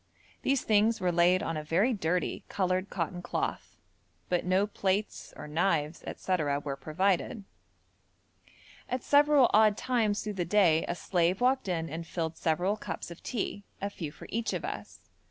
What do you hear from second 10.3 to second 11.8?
the day a slave walked